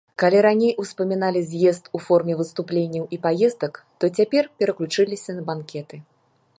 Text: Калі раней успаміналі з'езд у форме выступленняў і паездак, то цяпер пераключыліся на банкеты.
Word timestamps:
Калі 0.21 0.37
раней 0.45 0.71
успаміналі 0.83 1.41
з'езд 1.49 1.85
у 1.99 2.01
форме 2.07 2.33
выступленняў 2.41 3.05
і 3.17 3.21
паездак, 3.27 3.73
то 4.03 4.13
цяпер 4.17 4.43
пераключыліся 4.63 5.31
на 5.41 5.49
банкеты. 5.53 5.95